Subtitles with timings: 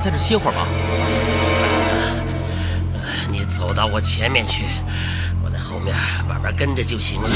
[0.00, 0.66] 在这歇会儿吧？
[3.30, 4.64] 你走到我前面去，
[5.44, 5.94] 我在后面
[6.28, 7.28] 慢慢跟着就行了。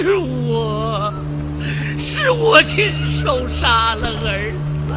[0.00, 1.12] 是我，
[1.98, 4.92] 是我亲手杀了儿子。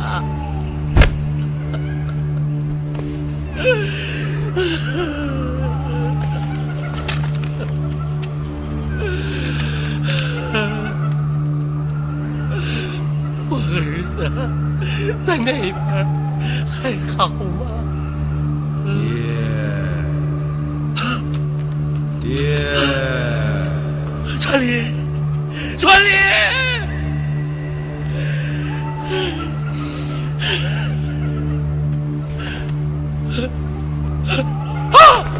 [13.49, 14.13] 我儿子
[15.25, 15.75] 在那边
[16.67, 17.65] 还好吗？
[22.21, 22.65] 爹，爹，
[24.51, 26.11] 传林，传林！
[34.91, 35.31] 啊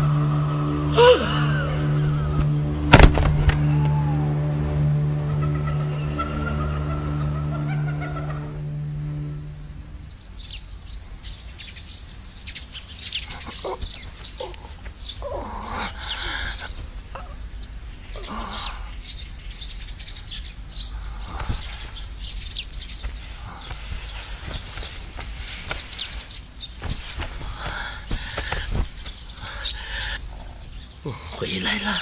[31.60, 31.94] 来了，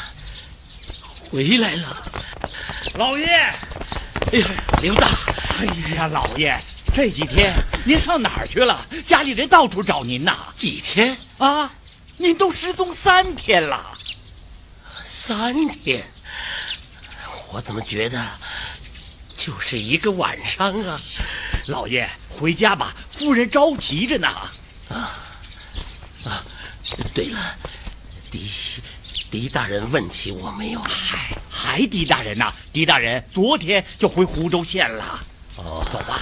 [1.39, 2.11] 回来了！
[2.95, 4.47] 老爷，哎呀，
[4.81, 5.07] 刘大，
[5.57, 5.65] 哎
[5.95, 6.59] 呀，老爷，
[6.93, 7.53] 这几天
[7.85, 8.85] 您上哪儿去了？
[9.05, 10.49] 家里人到处找您呐。
[10.57, 11.17] 几天？
[11.37, 11.71] 啊，
[12.17, 13.97] 您都失踪三天了。
[15.01, 16.05] 三天？
[17.53, 18.21] 我怎么觉得
[19.37, 20.99] 就是一个晚上啊？
[21.67, 24.27] 老爷，回家吧，夫人着急着呢。
[24.89, 25.15] 啊
[26.25, 26.43] 啊
[27.13, 27.57] 对了，
[28.29, 28.51] 狄
[29.31, 30.79] 狄大人问起我没有？
[30.81, 32.51] 嗨，还狄大人呐？
[32.73, 35.19] 狄大人昨天就回湖州县了。
[35.57, 36.19] 哦，走吧。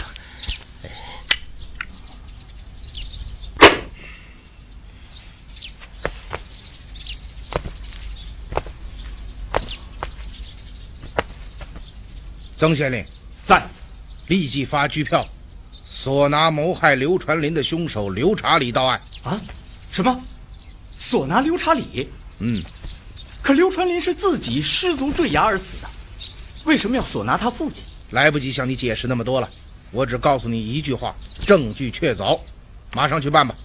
[12.58, 13.06] 曾县令，
[13.46, 13.66] 在。
[14.28, 15.26] 立即发拘票，
[15.86, 19.02] 索拿谋害刘传林的凶手刘查理到案。
[19.24, 19.40] 啊？
[19.90, 20.22] 什么？
[20.94, 22.10] 索拿刘查理？
[22.40, 22.62] 嗯，
[23.48, 25.88] 可刘传林是自己失足坠崖而死的，
[26.66, 27.82] 为什么要索拿他父亲？
[28.10, 29.50] 来不及向你解释那么多了，
[29.90, 31.16] 我只告诉你一句话：
[31.46, 32.38] 证据确凿，
[32.92, 33.56] 马上去办吧。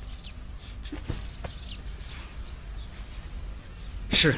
[4.12, 4.36] 是。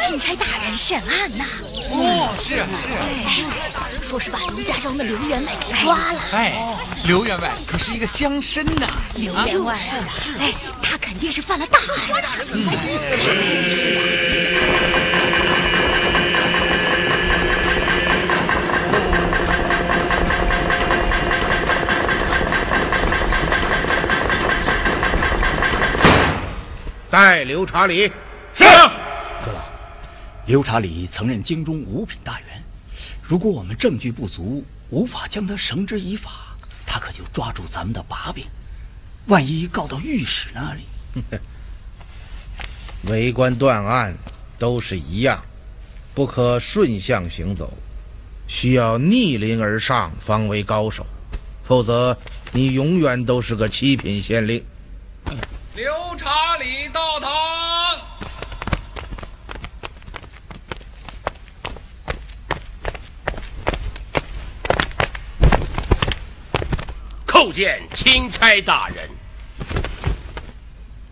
[0.00, 1.44] 钦差大人审案呐，
[1.90, 2.56] 哦，是
[4.00, 6.20] 是，说是把刘家庄的刘员外给抓了。
[6.32, 6.54] 哎，
[7.04, 9.78] 刘员外可是一个乡绅呐，刘员外啊，
[10.38, 11.86] 哎，他肯定是犯了大案
[12.22, 12.28] 了。
[27.10, 28.10] 带刘查理。
[28.54, 28.64] 是。
[30.44, 32.62] 刘查理曾任京中五品大员，
[33.22, 38.44] 如果我们证据不足，无法将他绳之以法，他可就抓住咱们的把柄。
[39.26, 40.82] 万一告到御史那里，
[43.08, 44.16] 为官断案
[44.58, 45.40] 都是一样，
[46.12, 47.72] 不可顺向行走，
[48.48, 51.06] 需要逆鳞而上方为高手，
[51.62, 52.18] 否则
[52.50, 54.60] 你永远都是个七品县令。
[55.76, 57.71] 刘查理到堂。
[67.32, 69.08] 叩见钦差大人。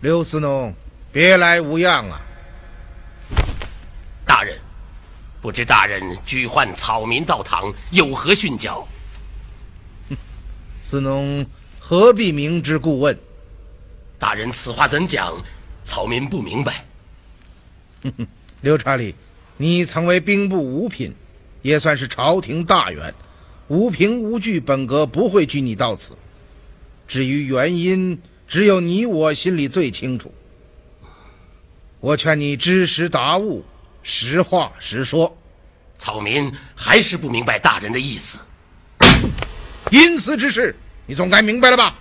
[0.01, 0.71] 刘思农，
[1.11, 2.21] 别来无恙啊！
[4.23, 4.55] 大人，
[5.41, 8.87] 不知大人举唤草民到堂，有何训教？
[10.83, 11.43] 思农
[11.79, 13.17] 何必明知故问？
[14.19, 15.35] 大人此话怎讲？
[15.83, 16.85] 草民不明白。
[18.61, 19.15] 刘查理，
[19.57, 21.15] 你曾为兵部五品，
[21.63, 23.11] 也算是朝廷大员，
[23.71, 26.11] 无凭无据，本阁不会拘你到此。
[27.07, 30.33] 至于原因，只有你我心里最清楚。
[32.01, 33.63] 我劝你知时达物，
[34.03, 35.37] 实话实说。
[35.97, 38.41] 草民还是不明白大人的意思。
[39.89, 40.75] 阴私之事，
[41.05, 41.95] 你总该明白了吧？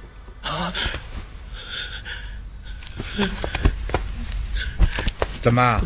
[5.41, 5.81] 怎么，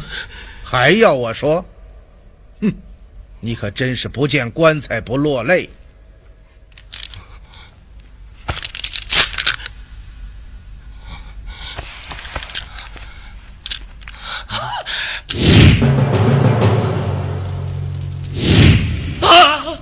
[0.63, 1.63] 还要我说？
[3.45, 5.69] 你可真是不见棺材不落泪。
[19.21, 19.79] 啊！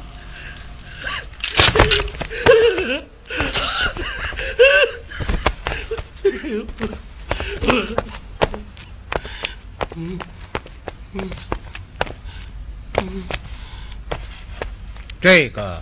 [15.21, 15.81] 这个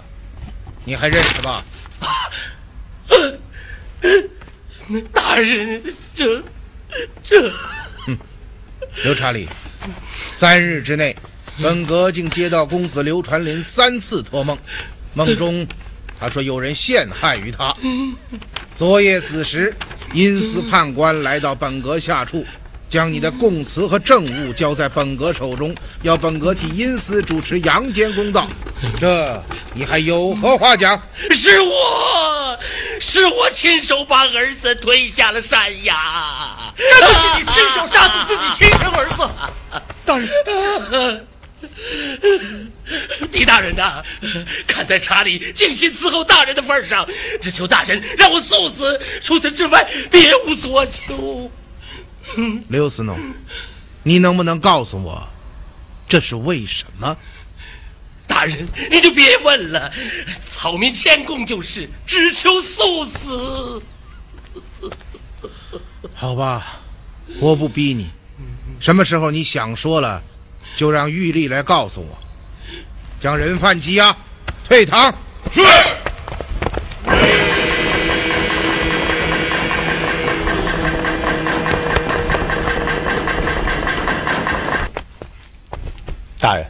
[0.85, 1.65] 你还认识吧？
[5.15, 5.83] 大人，
[6.15, 6.43] 这
[7.25, 7.51] 这
[9.31, 9.49] 刘查理，
[10.33, 11.15] 三日之内，
[11.63, 14.59] 本阁竟接到公子刘传林三次托梦，
[15.15, 15.67] 梦中
[16.19, 17.75] 他说有人陷害于他。
[18.75, 19.75] 昨夜子时，
[20.13, 22.45] 阴司判官来到本阁下处，
[22.89, 28.49] 将你的供词和证物交在本阁手中，要本阁替阴司主持阳间公道。
[28.99, 29.43] 这
[29.75, 31.01] 你还有何话讲？
[31.31, 32.59] 是我，
[32.99, 35.95] 是我亲手把儿子推下了山崖。
[36.81, 39.29] 这就是你亲手杀死自己亲生儿子，
[40.05, 41.27] 大人。
[43.31, 44.03] 狄大人呐、
[44.67, 47.07] 看在查理尽心伺候大人的份上，
[47.41, 51.51] 只求大人让我速死，除此之外别无所求。
[52.69, 53.19] 刘思农，
[54.03, 55.29] 你能不能告诉我，
[56.09, 57.17] 这是为什么？
[58.27, 59.93] 大人，你就别问了，
[60.45, 63.83] 草民谦恭就是，只求速死。
[66.15, 66.81] 好吧，
[67.41, 68.11] 我不逼你。
[68.79, 70.23] 什么时候你想说了，
[70.77, 72.19] 就让玉丽来告诉我。
[73.21, 74.17] 将人犯羁押，
[74.65, 75.15] 退堂。
[75.53, 75.61] 是。
[86.39, 86.67] 大人，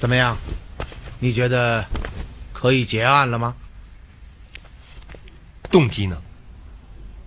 [0.00, 0.36] 怎么样？
[1.18, 1.84] 你觉得
[2.52, 3.54] 可以结案了吗？
[5.70, 6.16] 动机呢？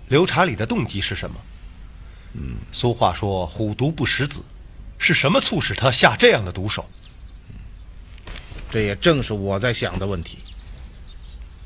[0.07, 1.35] 刘查理的动机是什么？
[2.33, 4.41] 嗯，俗话说“虎毒不食子”，
[4.97, 6.87] 是什么促使他下这样的毒手？
[8.71, 10.39] 这也正是我在想的问题。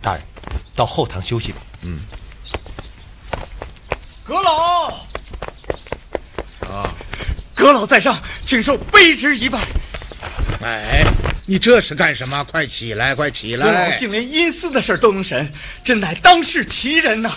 [0.01, 0.23] 大人，
[0.73, 1.57] 到后堂休息吧。
[1.81, 1.99] 嗯，
[4.23, 4.87] 阁老，
[6.69, 6.93] 啊，
[7.53, 9.67] 阁老在上，请受卑职一拜。
[10.61, 11.03] 哎，
[11.45, 12.41] 你这是干什么？
[12.45, 13.97] 快起来，快起阁老来！
[13.97, 15.51] 竟连阴司的事都能审，
[15.83, 17.31] 真乃当世奇人呐！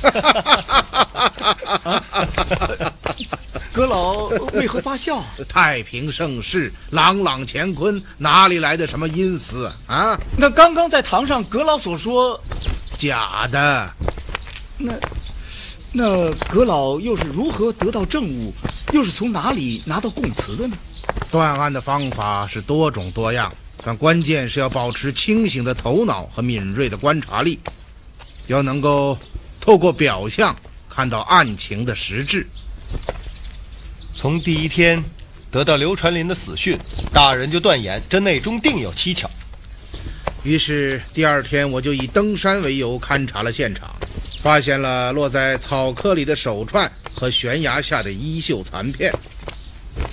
[3.72, 5.24] 阁老为何发笑？
[5.48, 10.18] 太平盛世，朗朗乾坤，哪里来的什么阴司啊？
[10.38, 12.40] 那刚刚在堂上，阁老所说，
[12.96, 13.92] 假的。
[14.78, 14.92] 那
[15.92, 18.54] 那阁老又是如何得到证物，
[18.92, 20.76] 又是从哪里拿到供词的呢？
[21.30, 27.58] 断案的方法是多种多样，但关键是要保持清醒的头脑和敏锐的观察力，
[28.48, 29.16] 要能够
[29.60, 30.54] 透过表象
[30.88, 32.46] 看到案情的实质。
[34.14, 35.02] 从第一天
[35.50, 36.76] 得到刘传林的死讯，
[37.12, 39.30] 大人就断言这内中定有蹊跷。
[40.42, 43.88] 于是第二天，我就以登山为由勘察了现场，
[44.42, 49.12] 发现了落在草窠里的手串和悬崖下的衣袖残片。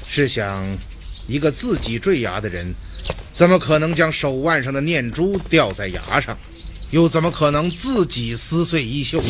[0.08, 0.66] 试想，
[1.28, 2.74] 一个自己坠崖的人，
[3.34, 6.38] 怎么可能将手腕上的念珠掉在崖上？
[6.92, 9.22] 又怎么可能自己撕碎衣袖？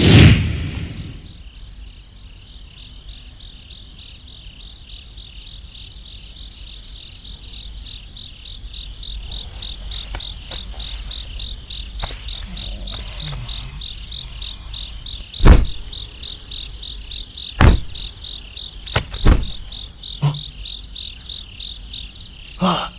[22.60, 22.92] 啊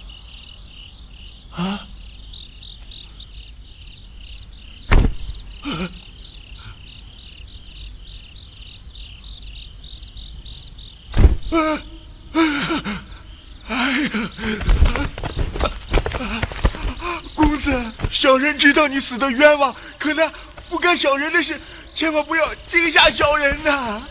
[1.50, 1.86] 啊！
[17.34, 20.32] 公子，小人知道你死的冤枉，可那
[20.70, 21.60] 不干小人的事，
[21.94, 24.02] 千万不要惊吓小人呐、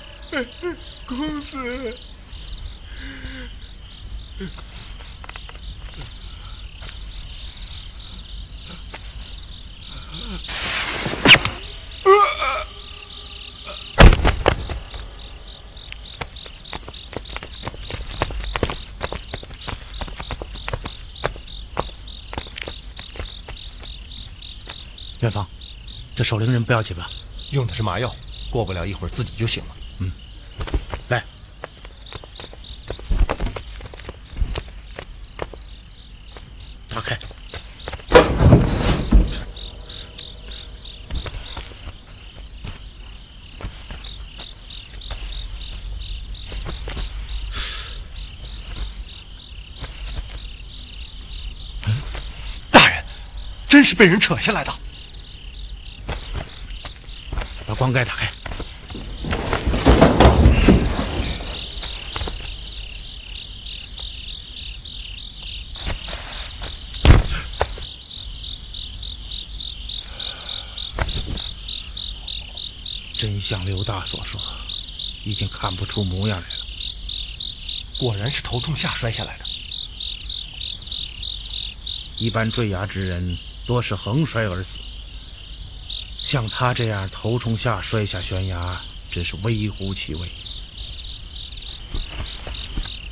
[1.08, 1.98] 公子。
[25.20, 25.46] 元芳，
[26.16, 27.10] 这守灵人不要紧吧？
[27.52, 28.14] 用的是麻药，
[28.50, 29.76] 过不了一会儿自己就醒了。
[30.00, 30.12] 嗯
[31.08, 31.24] 来，
[36.90, 37.18] 打开。
[52.70, 53.06] 大人，
[53.70, 54.78] 真是被人扯下来的。
[57.88, 58.32] 把棺盖打开。
[73.18, 74.40] 真像刘大所说，
[75.24, 76.56] 已经看不出模样来了。
[77.98, 79.46] 果然是头冲下摔下来的。
[82.18, 84.80] 一般坠崖之人多是横摔而死，
[86.28, 88.78] 像他这样头冲下摔下悬崖，
[89.10, 90.28] 真是微乎其微。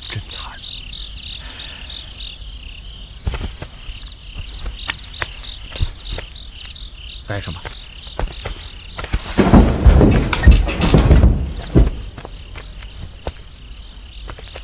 [0.10, 0.52] 真惨。
[7.26, 7.64] 盖上吧。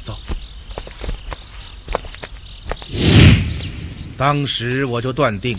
[0.01, 0.19] 走。
[4.17, 5.57] 当时我就断定，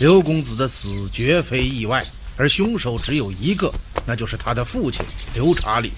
[0.00, 3.72] 刘公子的死绝非意外，而凶手只有一个，
[4.06, 5.92] 那就是他的父亲刘查理。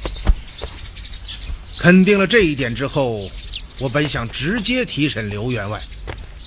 [1.79, 3.31] 肯定了这一点之后，
[3.79, 5.81] 我本想直接提审刘员外，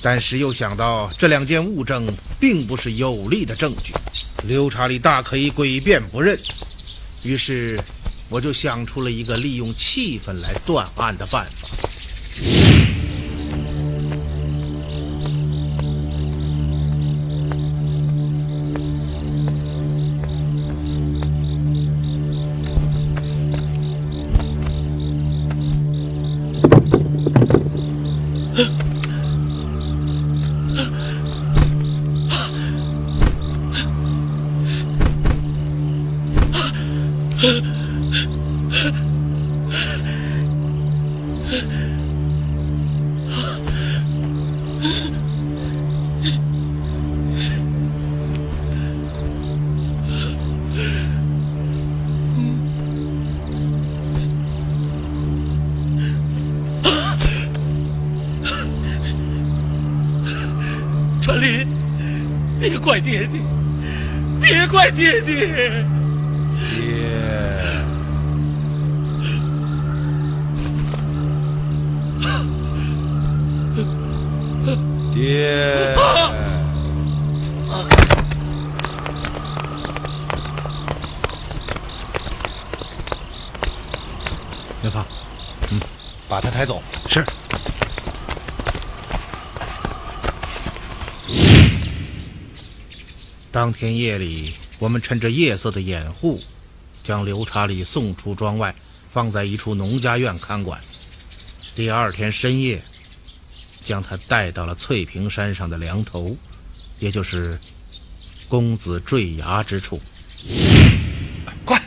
[0.02, 2.06] 但是又想到这两件物证
[2.40, 3.94] 并不是有力的证据，
[4.44, 6.38] 刘查理大可以诡辩不认，
[7.24, 7.80] 于是
[8.30, 11.70] 我就想出了一个利用气氛来断案的办法。
[65.22, 65.86] 怪爹爹。
[75.14, 75.96] 爹，爹，
[84.82, 85.06] 刘胖，
[86.28, 86.82] 把他抬走。
[87.08, 87.24] 是。
[93.52, 96.42] 当天夜里，我们趁着夜色的掩护，
[97.04, 98.74] 将刘查理送出庄外，
[99.12, 100.82] 放在一处农家院看管。
[101.76, 102.82] 第二天深夜，
[103.84, 106.36] 将他带到了翠屏山上的梁头，
[106.98, 107.60] 也就是
[108.50, 110.02] 公子坠崖之处。
[111.64, 111.80] 快，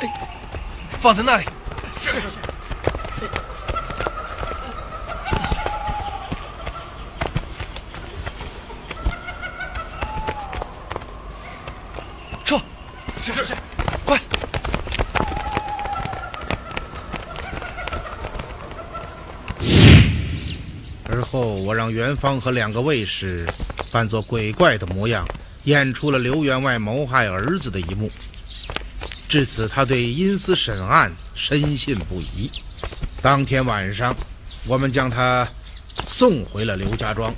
[0.00, 0.10] 哎
[0.98, 1.44] 放在那里。
[12.44, 12.58] 撤！
[13.22, 13.54] 是是是，
[14.04, 14.20] 快！
[21.08, 23.46] 而后，我让元芳和两个卫士
[23.90, 25.26] 扮作鬼怪的模样，
[25.64, 28.10] 演出了刘员外谋害儿子的一幕。
[29.26, 32.50] 至此，他对阴司审案深信不疑。
[33.22, 34.14] 当天晚上，
[34.66, 35.48] 我们将他
[36.04, 37.34] 送回了刘家庄，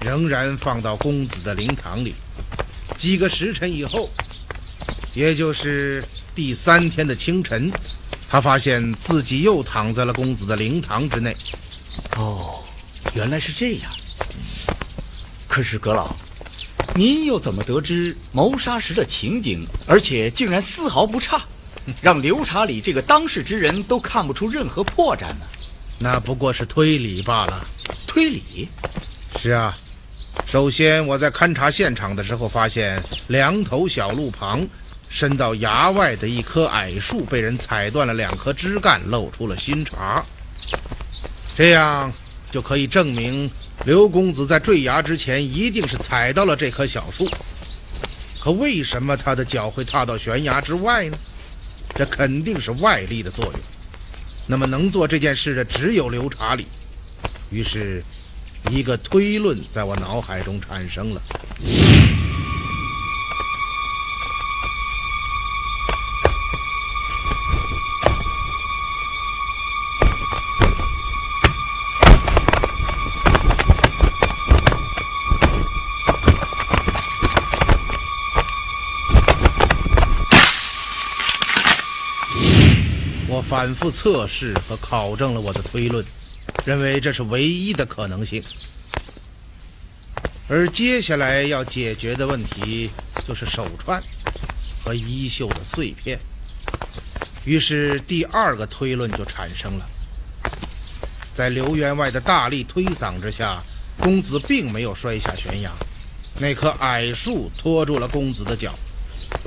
[0.00, 2.16] 仍然放到公子的灵堂里。
[2.96, 4.10] 几个时辰以后，
[5.14, 7.70] 也就是第三天的清晨，
[8.28, 11.36] 他发现自己又躺在了公子的灵堂之内。
[13.22, 13.90] 哦，原来是这样。
[15.46, 16.12] 可是阁老，
[16.96, 21.40] 您又怎么得知谋杀时的情景，而且竟然丝毫不差，
[22.02, 25.46] 让刘查理这个当事之人都看不出任何破绽呢？
[26.00, 27.64] 那不过是推理罢了。
[28.08, 28.68] 推理？
[29.40, 29.78] 是啊，
[30.44, 34.66] 首先我在勘察现场的时候，发现梁头小路旁
[35.08, 40.24] 伸到崖外的一棵矮树被人踩断了两棵枝干，露出了新茬。
[41.54, 42.12] 这样
[42.52, 43.50] 就可以证明
[43.84, 47.28] 刘公子在坠崖之前一定是踩到了这棵小树。
[48.38, 51.16] 可为什么他的脚会踏到悬崖之外呢？
[51.94, 53.54] 这肯定是外力的作用。
[54.46, 56.66] 那么能做这件事的只有刘查理。
[57.50, 58.02] 于是，
[58.70, 61.22] 一个推论在我脑海中产生了。
[83.62, 86.04] 反复测试和考证了我的推论，
[86.64, 88.42] 认为这是唯一的可能性。
[90.48, 92.90] 而接下来要解决的问题
[93.24, 94.02] 就是手串
[94.82, 96.18] 和衣袖的碎片。
[97.44, 99.86] 于是第二个推论就产生了：
[101.32, 103.62] 在刘员外的大力推搡之下，
[103.96, 105.70] 公子并没有摔下悬崖，
[106.40, 108.74] 那棵矮树拖住了公子的脚。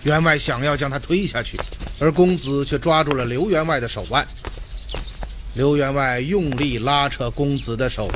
[0.04, 1.60] 员外想要将他推下去，
[2.00, 4.26] 而公子却抓住了刘员外的手腕。
[5.56, 8.12] 刘员外用力拉扯公子的手，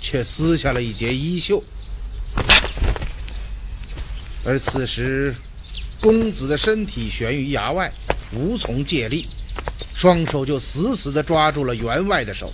[0.00, 1.62] 却撕下了一截衣袖。
[4.44, 5.34] 而此时，
[6.00, 7.92] 公子的身体悬于崖外，
[8.32, 9.28] 无从借力，
[9.94, 12.52] 双手就死死地抓住了员外的手，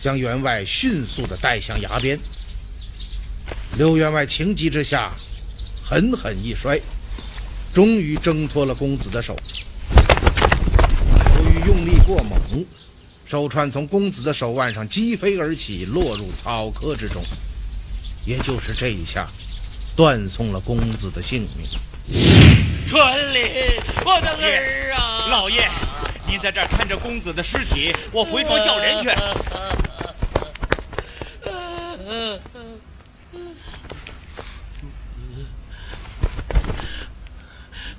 [0.00, 2.18] 将员外迅速地带向崖边。
[3.76, 5.12] 刘员外情急之下，
[5.82, 6.80] 狠狠一摔。
[7.74, 9.36] 终于挣脱了公子的手，
[11.36, 12.64] 由于用力过猛，
[13.26, 17.20] 手串从公子的手腕上击飞而起，落入草窠之中。
[18.24, 19.26] 也就是这一下，
[19.96, 21.66] 断送了公子的性命。
[22.86, 23.42] 春林，
[24.04, 25.26] 我的儿啊！
[25.28, 25.68] 老爷，
[26.28, 29.10] 您在这儿看着公子的尸体，我回庄叫人去。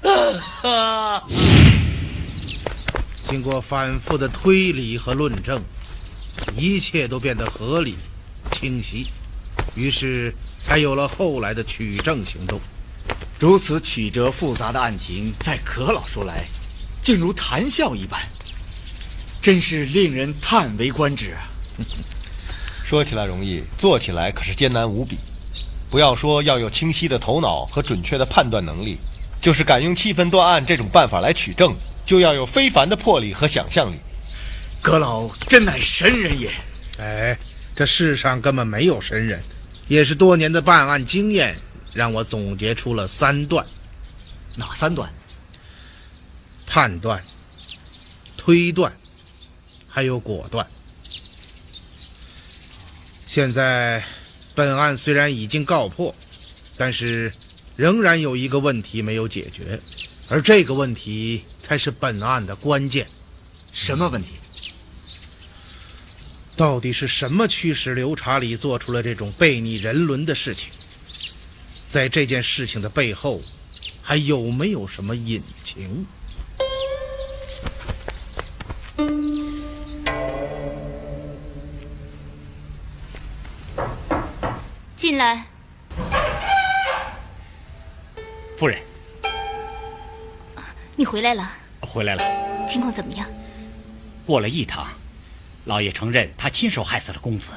[3.28, 5.62] 经过反复的推理和论证，
[6.56, 7.96] 一切都变得合理、
[8.52, 9.08] 清晰，
[9.76, 12.60] 于是才有了后来的取证行动。
[13.40, 16.46] 如此曲折复杂的案情，在可老说来，
[17.02, 18.22] 竟如谈笑一般，
[19.42, 21.50] 真是令人叹为观止啊！
[22.86, 25.18] 说起来容易，做起来可是艰难无比。
[25.90, 28.98] 不要说要有清晰的头脑和准确的判断能力。
[29.46, 33.98] 就是敢用气氛断案这种办法来取证，就要有非凡的魄力和想象力。
[34.82, 36.50] 阁老真乃神人也。
[36.98, 37.38] 哎，
[37.76, 39.40] 这世上根本没有神人，
[39.88, 41.56] 也是多年的办案经验
[41.94, 43.64] 让我总结出了三段。
[44.56, 45.14] 哪三段？
[46.66, 47.22] 判断、
[48.36, 48.92] 推断，
[49.88, 50.66] 还有果断。
[53.28, 54.04] 现在，
[54.56, 56.16] 本案虽然已经告破，
[56.76, 57.32] 但是。
[57.76, 59.80] 仍然有一个问题没有解决，
[60.28, 63.08] 而这个问题才是本案的关键。
[63.72, 64.32] 什么问题？
[66.56, 70.70] 到底是什么驱使刘查理做出了这种背逆人伦的事情？
[71.90, 73.42] 在这件事情的背后，
[74.02, 76.06] 还有没有什么隐情？
[84.96, 85.55] 进来。
[88.58, 88.82] 夫人，
[90.96, 91.52] 你回来了。
[91.82, 92.66] 回来了。
[92.66, 93.30] 情况怎么样？
[94.26, 94.88] 过了一堂，
[95.66, 97.50] 老爷承认他亲手害死了公子。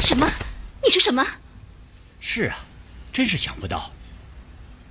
[0.00, 0.28] 什么？
[0.84, 1.26] 你说什么？
[2.20, 2.66] 是啊，
[3.12, 3.90] 真是想不到。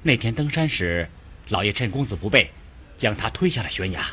[0.01, 1.07] 那天登山时，
[1.49, 2.51] 老爷趁公子不备，
[2.97, 4.03] 将他推下了悬崖。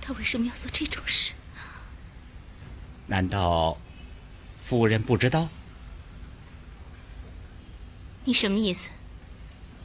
[0.00, 1.32] 他为什么要做这种事？
[3.08, 3.76] 难道
[4.62, 5.48] 夫人不知道？
[8.24, 8.90] 你什么意思？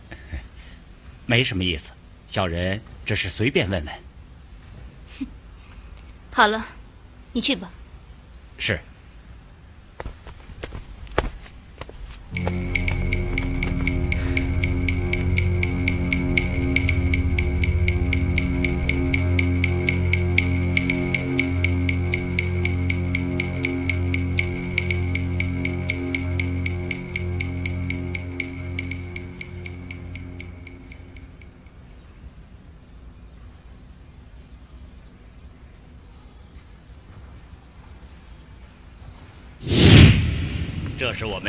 [1.26, 1.91] 没什么意思，
[2.28, 3.93] 小人只是随便问问。
[5.19, 5.26] 哼，
[6.34, 6.65] 好了，
[7.34, 7.71] 你去吧。
[8.58, 8.80] 是。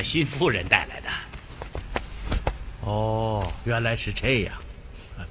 [0.07, 1.11] 新夫人带来的。
[2.83, 4.55] 哦，原来是这样。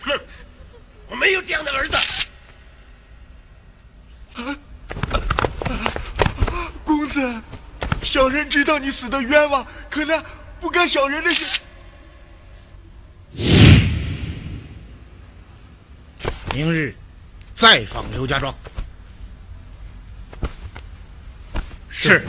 [0.00, 0.20] 哼，
[1.08, 1.96] 我没有这样的儿子。
[6.84, 7.42] 公子，
[8.00, 8.18] 小。
[8.18, 10.20] 小人知道你死的冤枉，可那
[10.60, 11.60] 不干小人的事。
[16.52, 16.92] 明日
[17.54, 18.52] 再访刘家庄。
[21.88, 22.26] 是。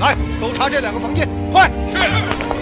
[0.00, 1.70] 来搜查这两个房间，快！
[1.88, 2.53] 是。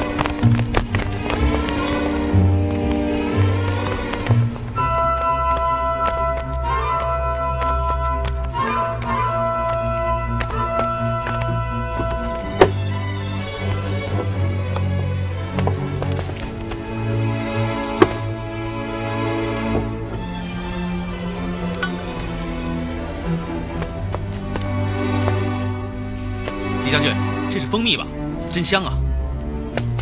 [28.53, 28.99] 真香啊！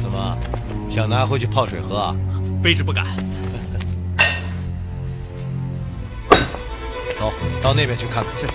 [0.02, 0.36] 怎么，
[0.90, 2.16] 想拿回去泡水喝啊？
[2.60, 3.06] 卑职不敢。
[7.16, 7.32] 走
[7.62, 8.38] 到那边去看看。
[8.40, 8.48] 是。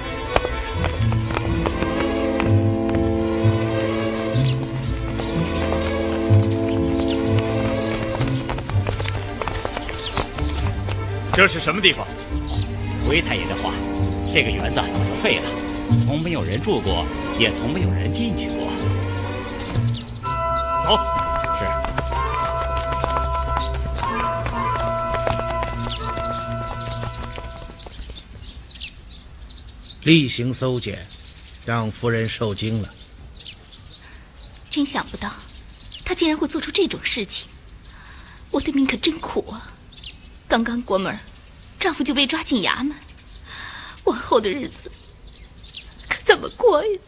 [11.32, 12.06] 这是什么地方？
[13.08, 13.72] 回太爷的话，
[14.34, 15.50] 这个园子早就废了，
[16.06, 17.06] 从没有人住过，
[17.40, 18.65] 也从没有人进去过。
[30.06, 31.08] 例行搜检，
[31.66, 32.94] 让夫人受惊了。
[34.70, 35.34] 真想不到，
[36.04, 37.50] 他竟然会做出这种事情。
[38.52, 39.74] 我的命可真苦啊！
[40.48, 41.20] 刚刚过门，
[41.80, 42.96] 丈夫就被抓进衙门，
[44.04, 44.92] 往后的日子
[46.08, 47.00] 可怎么过呀？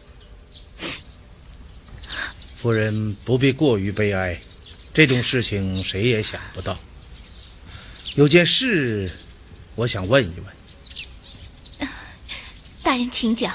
[2.56, 4.40] 夫人不必过于悲哀，
[4.92, 6.76] 这种事情谁也想不到。
[8.16, 9.08] 有件事，
[9.76, 10.57] 我想问一问。
[12.88, 13.54] 大人，请讲。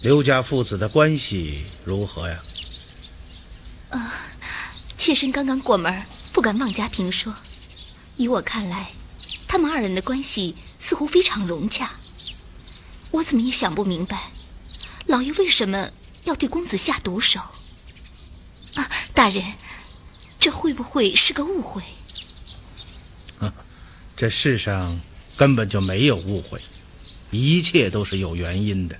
[0.00, 2.42] 刘家父子的关系如何呀？
[3.90, 4.10] 啊，
[4.96, 7.34] 妾身刚刚过门，不敢妄加评说。
[8.16, 8.90] 以我看来，
[9.46, 11.90] 他们二人的关系似乎非常融洽。
[13.10, 14.30] 我怎么也想不明白，
[15.04, 15.90] 老爷为什么
[16.24, 17.38] 要对公子下毒手？
[18.76, 19.44] 啊，大人，
[20.40, 21.82] 这会不会是个误会？
[24.16, 24.98] 这世上
[25.36, 26.58] 根本就没有误会，
[27.36, 28.98] 一切都是有原因的。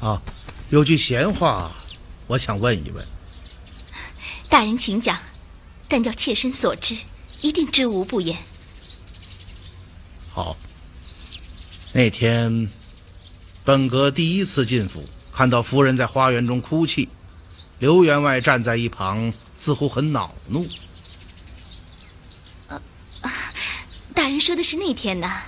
[0.00, 0.22] 啊，
[0.70, 1.72] 有句闲话，
[2.28, 3.04] 我想问一问。
[4.48, 5.18] 大人请讲，
[5.88, 6.96] 但叫妾身所知，
[7.42, 8.38] 一定知无不言。
[10.30, 10.56] 好，
[11.92, 12.70] 那天
[13.64, 17.08] 本阁第一次进府，看到夫人在花园中哭泣，
[17.80, 20.66] 刘员外站在一旁，似乎很恼怒。
[24.28, 25.44] 大人说的是那天呐。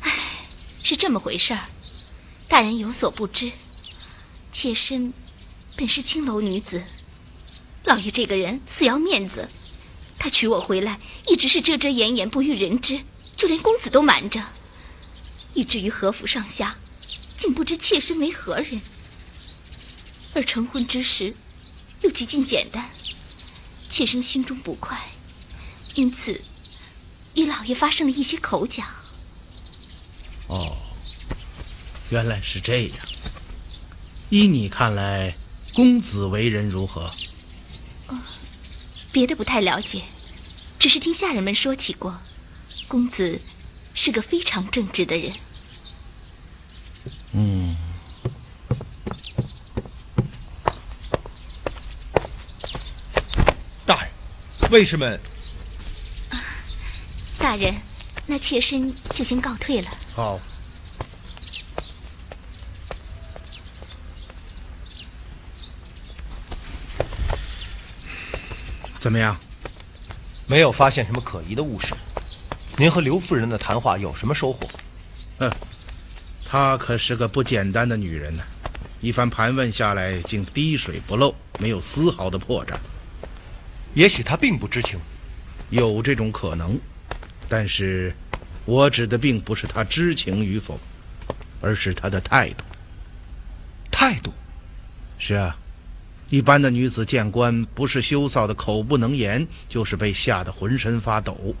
[0.00, 0.12] 唉，
[0.82, 1.68] 是这么回事儿。
[2.48, 3.50] 大人有所不知，
[4.52, 5.14] 妾身
[5.74, 6.84] 本是青楼女子，
[7.84, 9.48] 老爷这个人死要面子，
[10.18, 13.00] 他娶我回来一直是遮遮掩掩，不欲人知，
[13.34, 14.44] 就连公子都瞒着，
[15.54, 16.76] 以至于何府上下
[17.38, 18.82] 竟不知妾身为何人。
[20.34, 21.34] 而成婚之时，
[22.02, 22.90] 又极尽简单，
[23.88, 25.10] 妾身心中不快，
[25.94, 26.38] 因此
[27.34, 28.82] 与老爷发生了一些口角。
[30.46, 30.76] 哦。
[32.10, 32.96] 原来是这样。
[34.30, 35.36] 依你看来，
[35.72, 37.12] 公子为人如何？
[38.08, 38.18] 哦，
[39.12, 40.02] 别的不太了解，
[40.76, 42.20] 只是听下人们说起过，
[42.88, 43.40] 公子
[43.94, 45.32] 是个非常正直的人。
[47.32, 47.76] 嗯。
[53.86, 54.10] 大人，
[54.72, 55.16] 为什么？
[57.50, 57.74] 啊，大人，
[58.28, 59.90] 那妾身就先告退了。
[60.14, 60.38] 好。
[69.00, 69.36] 怎么样？
[70.46, 71.92] 没有发现什么可疑的物事。
[72.76, 74.68] 您和刘夫人的谈话有什么收获？
[75.38, 75.52] 嗯，
[76.46, 78.44] 她可是个不简单的女人呢。
[79.00, 82.76] 一番盘问下来，竟滴水不漏，没有丝毫的破绽。
[83.94, 85.00] 也许她并不知情，
[85.70, 86.78] 有这种可能。
[87.50, 88.14] 但是，
[88.64, 90.78] 我指的并不是她知情与否，
[91.60, 92.64] 而是她的态度。
[93.90, 94.32] 态度？
[95.18, 95.56] 是啊。
[96.28, 101.56] 一般的女子见官，不是羞臊的口不能言，就是被吓得浑身发抖，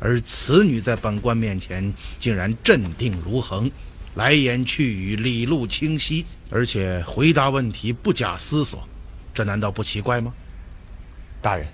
[0.00, 3.70] 而此女在本官面前竟然镇定如恒，
[4.14, 8.88] 来言去语理路清晰，而且回答问题不假思索，
[9.34, 10.32] 这难道不奇怪吗？
[11.42, 11.66] 大人，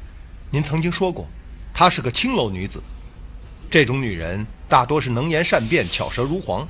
[0.50, 1.28] 您曾经说过，
[1.72, 2.82] 她是个青楼女子。
[3.70, 6.66] 这种女人大多是能言善辩、巧舌如簧，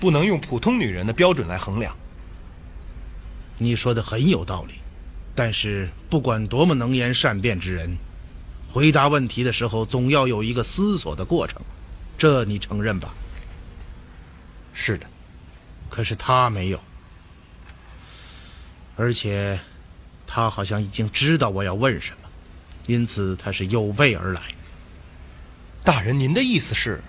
[0.00, 1.94] 不能用普通女人的标准来衡量。
[3.58, 4.74] 你说的很有道理，
[5.34, 7.96] 但是不管多么能言善辩之人，
[8.72, 11.60] 回答问题的时候总要有一个思索的过程，
[12.16, 13.14] 这你承认吧？
[14.72, 15.06] 是的，
[15.90, 16.80] 可是他没有，
[18.96, 19.60] 而且
[20.26, 22.28] 他好像已经知道我要问什么，
[22.86, 24.40] 因此他是有备而来。
[25.84, 27.00] 大人，您的意思是？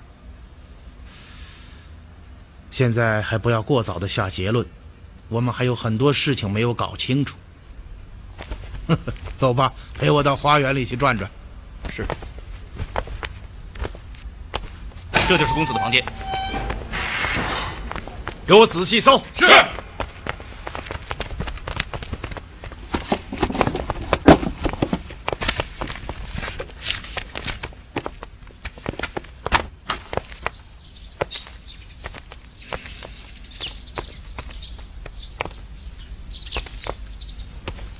[2.72, 4.68] 现在还不要过早的下结论，
[5.30, 7.38] 我们还有很多事情没有搞清楚。
[9.38, 11.32] 走吧，陪我到花园里去转转。
[11.90, 12.06] 是，
[15.30, 16.04] 这就是公子的房间，
[18.46, 19.18] 给我仔细搜。
[19.38, 19.46] 是。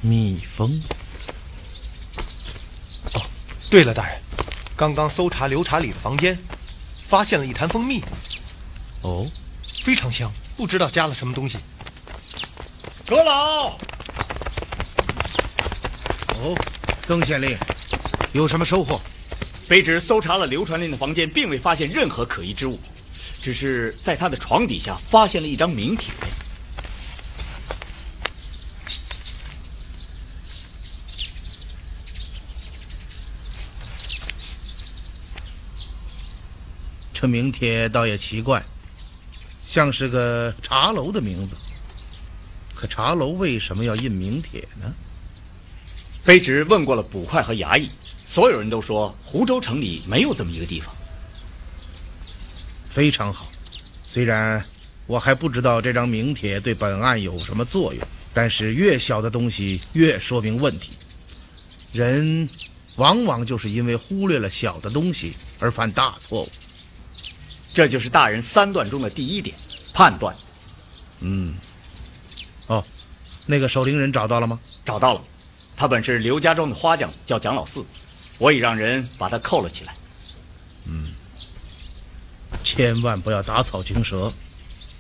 [0.06, 0.80] 蜜蜂。
[3.14, 3.22] 哦，
[3.72, 4.22] 对了，大人，
[4.76, 6.38] 刚刚搜查刘查理的房间，
[7.08, 8.04] 发现了一坛蜂蜜。
[9.02, 9.28] 哦，
[9.84, 11.58] 非常香，不知道加了什么东西。
[13.08, 13.78] 阁老。
[16.36, 16.56] 哦，
[17.06, 17.58] 曾县令，
[18.34, 19.02] 有什么收获？
[19.68, 22.80] 卑职搜查了刘传令的房间，并未发现任何可疑之物，
[23.42, 26.14] 只是在他的床底下发现了一张名帖。
[37.26, 38.64] 这名帖倒也奇怪，
[39.66, 41.58] 像是个茶楼的名字。
[42.76, 44.94] 可茶楼为什么要印名帖呢？
[46.24, 47.90] 卑职问过了捕快和衙役，
[48.26, 50.94] 所有人都说湖州城里没有这么一个地方。
[52.88, 53.48] 非常好，
[54.08, 54.64] 虽然
[55.08, 60.92] 我还不知道这张名帖对本案有什么作用，但是越小的东西越说明问题。
[61.92, 62.48] 人
[62.98, 66.50] 往往就是因为忽略了小的东西而犯大错误。
[67.76, 69.54] 这就是大人三段中的第一点，
[69.94, 70.34] 判断。
[71.20, 71.54] 嗯。
[72.68, 72.82] 哦，
[73.46, 74.58] 那个守灵人找到了吗？
[74.86, 75.22] 找到了，
[75.76, 77.84] 他本是刘家庄的花匠，叫蒋老四，
[78.40, 79.94] 我已让人把他扣了起来。
[80.88, 81.10] 嗯，
[82.64, 84.32] 千万不要打草惊蛇。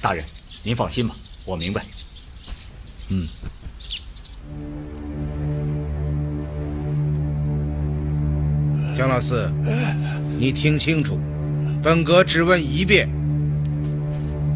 [0.01, 0.25] 大人，
[0.61, 1.85] 您放心吧，我明白。
[3.07, 3.25] 嗯。
[8.97, 9.49] 蒋老四，
[10.37, 11.17] 你听清楚。
[11.85, 13.07] 本阁只问一遍：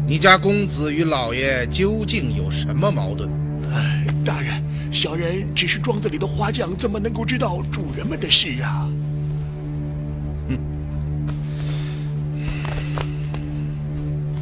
[0.04, 3.28] 你家公子与老爷究竟有什么矛盾？
[3.72, 8.90] 哎，大人，小人只是庄子里的花匠，怎么能够知道主人们的事啊？
[10.48, 10.58] 嗯，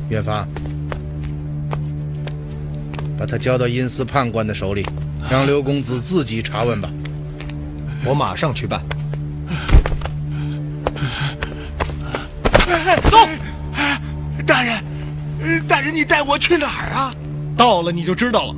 [0.09, 0.49] 远芳，
[3.19, 4.83] 把他交到阴司判官的手里，
[5.31, 6.91] 让刘公子自己查问吧。
[8.07, 8.83] 我马上去办。
[16.39, 17.13] 去哪儿啊？
[17.57, 18.55] 到了你就知道了。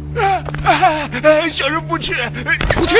[1.51, 2.15] 小人不去，
[2.75, 2.97] 不去！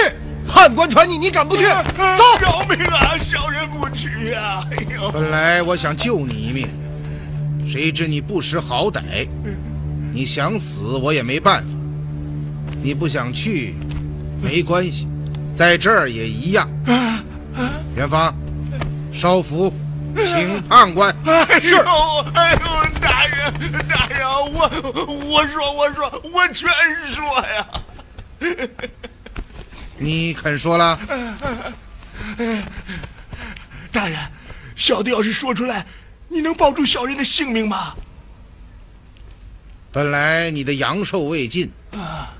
[0.49, 1.65] 判官传你，你敢不去？
[1.65, 2.25] 走！
[2.41, 3.17] 饶命啊！
[3.19, 4.65] 小人不去呀！
[4.73, 6.69] 哎呦，本来我想救你一命，
[7.69, 9.29] 谁知你不识好歹，
[10.13, 11.69] 你想死我也没办法。
[12.83, 13.75] 你不想去，
[14.43, 15.07] 没关系，
[15.55, 16.69] 在这儿也一样。
[17.95, 18.35] 元芳，
[19.13, 19.73] 烧符。
[20.17, 21.15] 请判官。
[21.25, 21.79] 哎呦，
[22.35, 22.59] 哎呦，
[23.89, 24.69] 大人，我
[25.27, 26.69] 我说我说我全
[27.09, 27.67] 说呀。
[29.99, 30.99] 你肯说了？
[33.93, 34.19] 大人，
[34.77, 35.87] 小的要是说出来，
[36.29, 37.95] 你能保住小人的性命吗？
[39.93, 41.71] 本来你的阳寿未尽，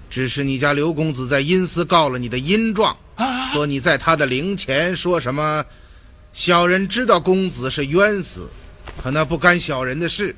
[0.09, 2.97] 只是你家刘公子在阴司告了你的阴状，
[3.53, 5.65] 说你在他的灵前说什么。
[6.33, 8.49] 小人知道公子是冤死，
[9.03, 10.35] 可那不干小人的事。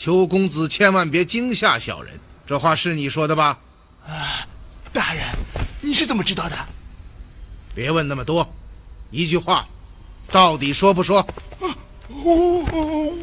[0.00, 2.18] 求公子千万别惊吓小人。
[2.46, 3.58] 这话是你说的吧？
[4.06, 4.48] 啊，
[4.94, 5.26] 大人，
[5.82, 6.56] 你是怎么知道的？
[7.74, 8.50] 别问那么多，
[9.10, 9.68] 一句话，
[10.30, 11.26] 到底说不说？
[12.08, 12.64] 我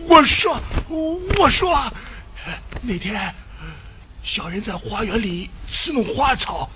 [0.07, 0.55] 我说
[1.36, 1.75] 我说，
[2.84, 3.34] 那天
[4.21, 6.69] 小人在花园里刺弄花草，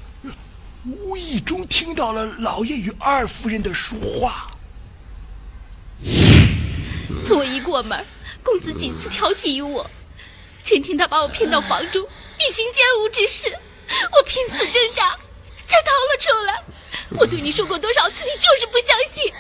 [0.83, 4.49] 无意中听到了老爷与二夫人的说话。
[7.29, 8.03] 我一过门，
[8.43, 9.89] 公子几次调戏于我。
[10.63, 12.07] 前天他把我骗到房中，
[12.39, 13.57] 欲行奸污之事，
[14.11, 15.17] 我拼死挣扎，
[15.67, 16.63] 才逃了出来。
[17.17, 19.33] 我对你说过多少次，你就是不相信。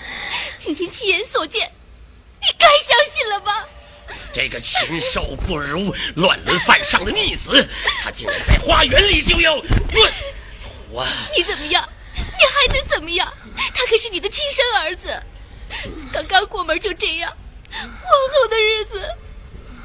[0.57, 1.71] 今天亲眼所见，
[2.41, 3.67] 你该相信了吧？
[4.33, 7.67] 这个禽兽不如、乱伦犯上的逆子，
[8.01, 10.13] 他竟然在花园里就要乱！
[10.89, 11.87] 我你怎么样？
[12.15, 13.31] 你还能怎么样？
[13.73, 15.23] 他可是你的亲生儿子，
[16.11, 17.35] 刚刚过门就这样，
[17.73, 18.99] 往后的日子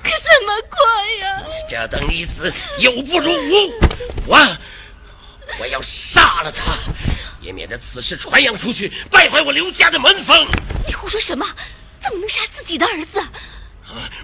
[0.03, 0.79] 可怎么过
[1.21, 1.43] 呀？
[1.69, 3.73] 这等逆子有不如无，
[4.27, 4.57] 我
[5.61, 6.77] 我要杀了他，
[7.41, 10.47] 也免得此事传扬出去，败坏我刘家的门风。
[10.87, 11.47] 你胡说什么？
[12.01, 13.21] 怎么能杀自己的儿子？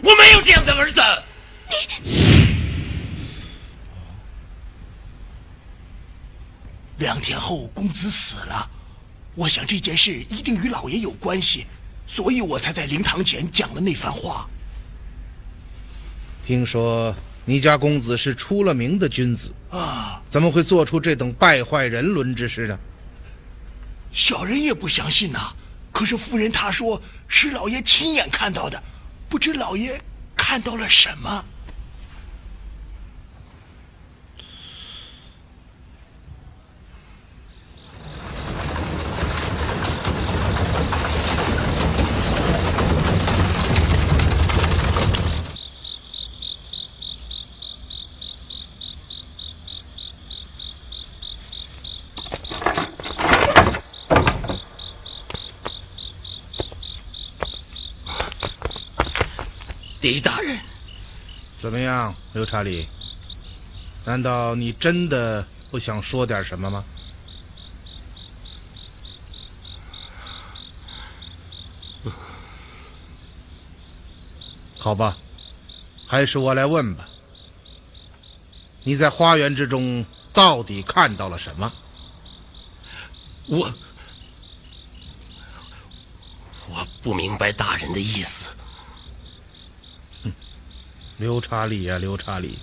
[0.02, 1.00] 我没有这样的儿子。
[1.68, 1.76] 你
[6.98, 8.70] 两天后，公子死了，
[9.34, 11.66] 我想这件事一定与老爷有关系，
[12.14, 14.46] 所以我才在灵堂前讲了那番话。
[16.44, 17.14] 听说
[17.46, 22.78] 你家公子是出了名的君子，啊，怎么会做出这等败坏人伦之事呢？
[24.12, 25.54] 小人也不相信呐、
[25.90, 28.82] 可是夫人她说是老爷亲眼看到的，
[29.30, 29.98] 不知老爷
[30.36, 31.42] 看到了什么。
[60.00, 60.58] 狄大人，
[61.62, 62.88] 怎么样，刘查理？
[64.04, 66.84] 难道你真的不想说点什么吗？
[74.76, 75.16] 好吧，
[76.08, 77.08] 还是我来问吧。
[78.82, 80.04] 你在花园之中
[80.34, 81.72] 到底看到了什么？
[83.46, 83.72] 我
[86.68, 88.52] 我不明白大人的意思。
[91.22, 92.58] 刘查理呀、刘查理，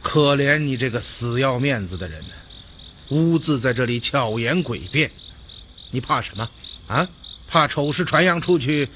[0.00, 2.34] 可怜你这个死要面子的人呢，
[3.10, 5.10] 兀自在这里巧言诡辩，
[5.90, 6.50] 你怕什么
[6.86, 7.06] 啊？
[7.46, 8.88] 怕丑事传扬出去，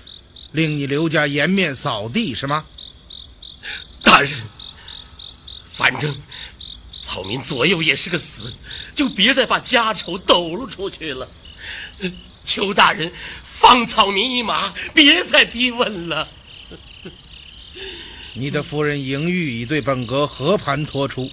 [0.52, 2.64] 令你刘家颜面扫地是吗？
[4.02, 4.32] 大人，
[5.70, 6.16] 反正
[7.02, 8.50] 草民左右也是个死，
[8.94, 11.28] 就别再把家丑抖露出去了。
[12.46, 13.12] 求大人
[13.42, 16.26] 放草民一马，别再逼问了。
[18.34, 21.30] 你的夫人莹玉已对本阁和盘托出。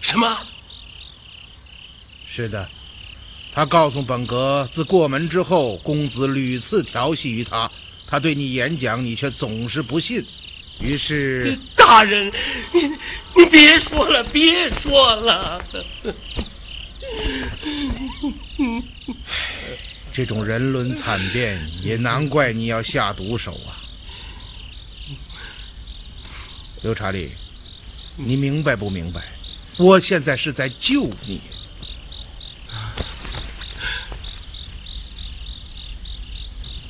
[0.00, 0.38] 什么？
[2.26, 2.68] 是的，
[3.52, 7.70] 他告诉本阁，自过门之后，公子屡次调戏于他，
[8.06, 10.22] 他对你演讲，你却总是不信。
[10.80, 12.30] 于是，大人，
[12.72, 12.82] 你
[13.34, 15.64] 你别说了，别说了。
[20.12, 23.78] 这种人伦惨变，也难怪你要下毒手啊。
[26.86, 27.32] 刘查理，
[28.14, 29.20] 你明白不明白？
[29.76, 31.40] 我现在是在救你。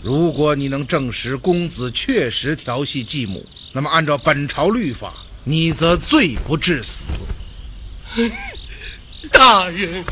[0.02, 7.06] 如果你能证实公子确实调戏继母，那么按照本朝律法，你则罪不至死。
[9.32, 10.04] 大人，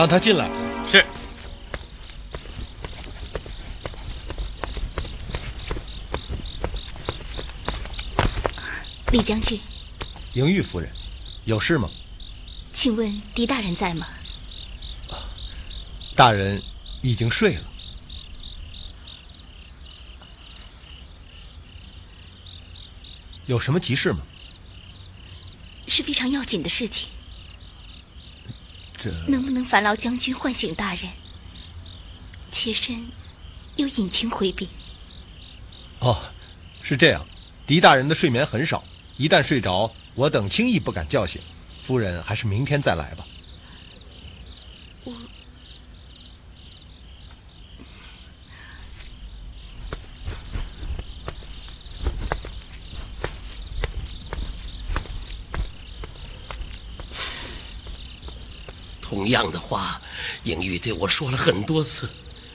[0.00, 0.48] 让他进来。
[0.88, 1.04] 是。
[9.12, 9.60] 李将军，
[10.32, 10.90] 莹玉夫人，
[11.44, 11.90] 有事吗？
[12.72, 14.06] 请问狄大人在吗？
[16.16, 16.62] 大人
[17.02, 17.62] 已经睡了。
[23.44, 24.20] 有什么急事吗？
[25.86, 27.10] 是非常要紧的事情，
[29.02, 31.08] 这能不能烦劳将军唤醒大人？
[32.52, 33.06] 妾身
[33.76, 34.68] 有隐情回禀。
[36.00, 36.20] 哦，
[36.82, 37.24] 是这样。
[37.66, 38.84] 狄大人的睡眠很少，
[39.16, 41.40] 一旦睡着，我等轻易不敢叫醒。
[41.82, 43.24] 夫人还是明天再来吧。
[59.20, 60.00] 同样的话，
[60.44, 62.08] 英玉对我说了很多次，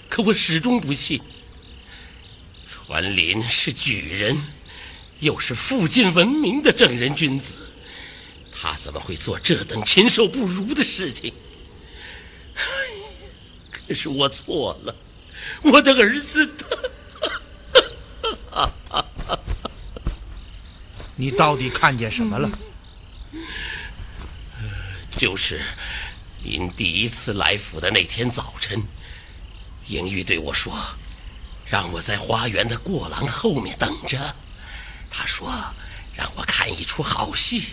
[0.10, 1.22] 可我始终不信。
[2.68, 4.36] 传林是举人，
[5.20, 7.70] 又是附近闻名的正人君子，
[8.52, 11.32] 他怎么会做这等禽兽不如的事情？
[13.72, 14.96] 可是我错了，
[15.62, 16.52] 我的儿子
[18.50, 18.68] 他……
[21.16, 22.50] 你到底看见什么了？
[25.16, 25.62] 就是
[26.48, 28.80] 您第一次来府的那天早晨，
[29.88, 30.78] 英玉对我说，
[31.66, 34.20] 让我在花园的过廊后面等着。
[35.10, 35.52] 他说，
[36.16, 37.64] 让我看一出好戏。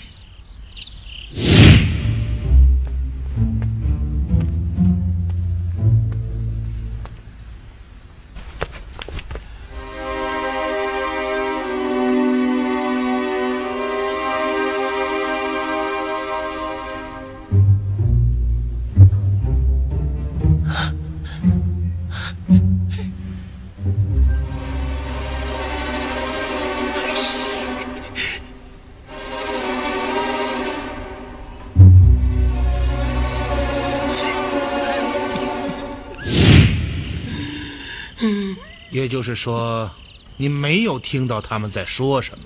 [38.92, 39.90] 也就是说，
[40.36, 42.44] 你没有听到他们在说什么。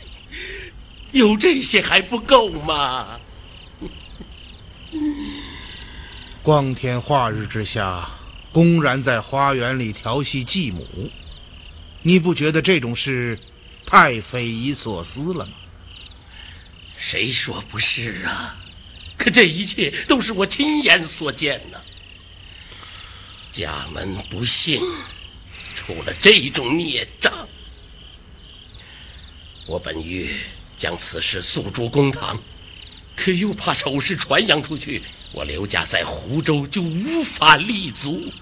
[1.12, 3.18] 有这些还不够吗？
[6.44, 8.08] 光天化日之下，
[8.52, 11.10] 公然在花园里调戏继母，
[12.02, 13.38] 你不觉得这种事
[13.86, 15.52] 太匪夷所思了吗？
[16.98, 18.56] 谁说不是啊？
[19.16, 21.82] 可这一切都是我亲眼所见的。
[23.50, 24.82] 家门不幸，
[25.76, 27.46] 出了这种孽障。
[29.66, 30.40] 我本欲
[30.78, 32.42] 将此事诉诸公堂，
[33.14, 35.02] 可又怕丑事传扬出去，
[35.32, 38.32] 我刘家在湖州就无法立足。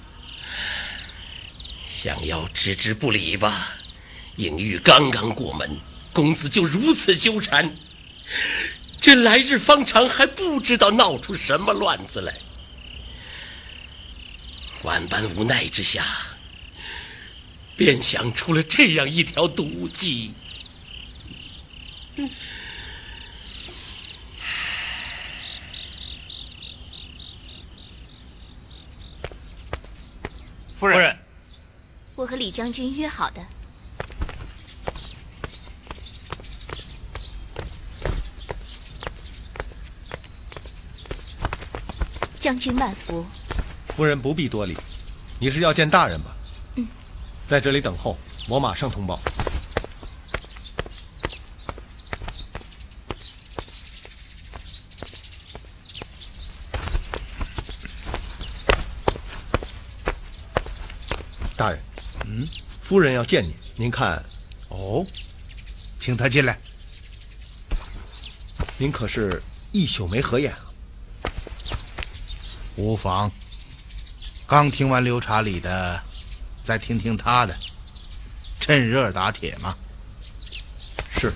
[1.86, 3.72] 想要置之不理吧，
[4.36, 5.76] 颖玉刚刚过门，
[6.12, 7.74] 公子就如此纠缠，
[9.00, 12.34] 这来日方长，还不知道闹出什么乱子来。
[14.82, 16.04] 万般无奈之下，
[17.76, 20.32] 便想出了这样一条毒计。
[30.76, 31.16] 夫人，
[32.14, 33.42] 我和李将军约好的。
[42.38, 43.24] 将军万福。
[43.96, 44.76] 夫人不必多礼，
[45.40, 46.36] 你是要见大人吧？
[47.44, 48.16] 嗯，在这里等候，
[48.48, 49.20] 我马上通报。
[61.56, 61.80] 大人，
[62.26, 62.48] 嗯，
[62.82, 64.22] 夫人要见您，您看，
[64.68, 65.06] 哦，
[66.00, 66.58] 请她进来。
[68.76, 69.40] 您可是
[69.70, 70.72] 一宿没合眼啊？
[72.76, 73.30] 无妨。
[74.46, 76.02] 刚听完刘查理的，
[76.64, 77.54] 再听听他的，
[78.58, 79.76] 趁热打铁嘛。
[81.14, 81.30] 是。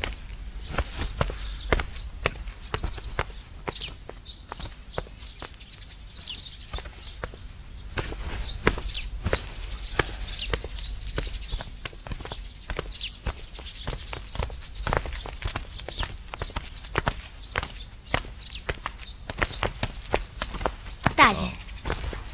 [21.15, 21.51] 大人，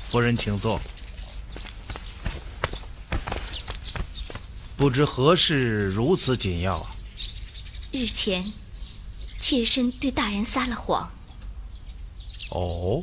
[0.08, 0.80] 夫人请坐。
[4.84, 6.94] 不知何事如此紧要啊？
[7.90, 8.52] 日前，
[9.40, 11.10] 妾身对大人撒了谎。
[12.50, 13.02] 哦。